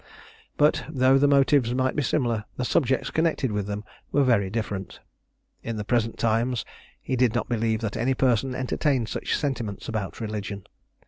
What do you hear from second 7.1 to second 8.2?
did not believe that any